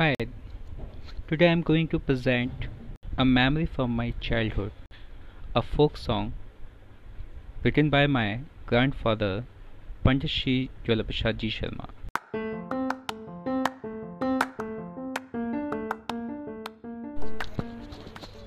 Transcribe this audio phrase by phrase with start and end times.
[0.00, 0.14] Hi,
[1.28, 2.52] today I'm going to present
[3.18, 4.72] a memory from my childhood,
[5.54, 6.32] a folk song
[7.62, 9.44] written by my grandfather
[10.04, 11.88] Pandit Shri Jwala Ji Sharma.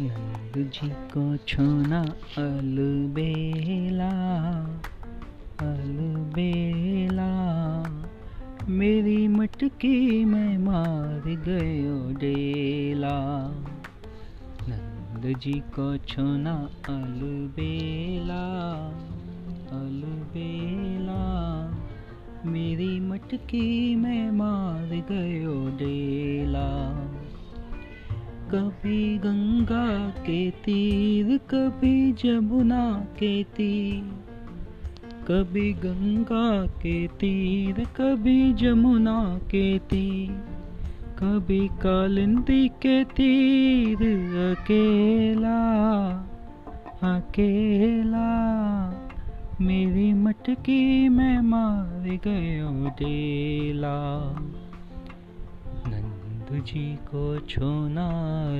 [0.00, 2.00] Nand ji को छोना
[2.42, 4.10] अलबेला
[5.66, 7.28] अलबेला
[8.68, 9.13] मेरी
[9.45, 13.47] मटकी में मार गयो डेला।
[14.69, 18.45] नंद जी को छोना अलबेला
[19.71, 21.23] अलबेला।
[22.45, 26.99] मेरी मटकी में मार गयो डेला।
[28.51, 34.34] कभी गंगा के तीर, कभी जमुना के तीर।
[35.27, 40.43] कभी गंगा के तीर, कभी जमुना के तीर,
[41.19, 43.97] कभी कालिंदी के तीर,
[44.55, 45.65] अकेला
[47.03, 48.55] अकेला।
[49.61, 54.35] मेरी मटकी में मार गयो डेला
[55.87, 58.09] नंद जी को छोना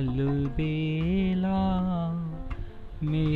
[0.00, 2.05] लुबेला।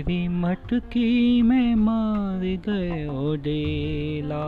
[0.01, 4.47] मेरी मटकी में मार गयो डेला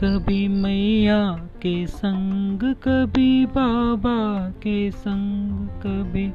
[0.00, 6.32] कभी मैया के संग, कभी बाबा के संग, कभी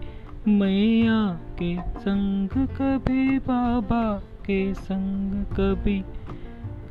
[0.51, 6.03] मैया के संग, कभी बाबा के संग, कभी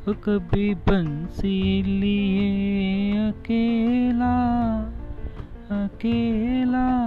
[0.09, 4.35] कभी बंसी लिए अकेला
[5.71, 7.06] अकेला।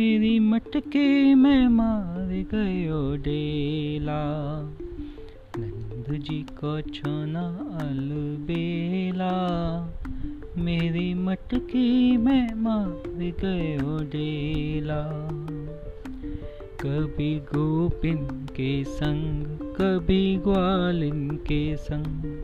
[0.00, 4.62] मेरी मटके में मार गयो डेला।
[5.58, 7.46] नंद जी को छोना
[7.80, 9.32] अलबेला।
[10.56, 15.30] मेरी मटकी में मार गयो डेला।
[16.80, 22.42] कभी गोपिन के संग, कभी ग्वालिन के संग,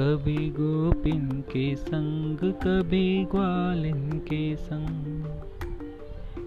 [0.00, 5.51] कभी गोपिन के संग, कभी ग्वालिन के संग।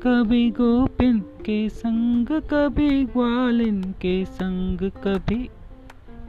[0.08, 5.50] कभी गोपिन के संग, कभी ग्वालिन के संग, कभी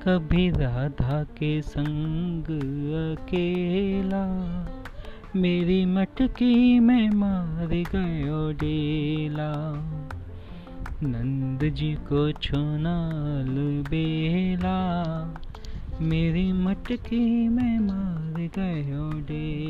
[0.08, 2.44] कभी राधा के संग
[3.18, 4.24] अकेला।
[5.36, 9.52] मेरी मटकी में मार गयो डेला
[11.02, 14.78] नंद जी को छोनाल बेला
[16.00, 19.65] मेरी मटकी में मार गयो डेला